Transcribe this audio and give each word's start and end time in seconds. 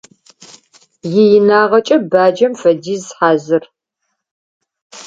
Иинагъэкӏэ 1.13 1.97
баджэм 2.09 2.53
фэдиз 2.61 3.05
хьазыр. 3.17 3.63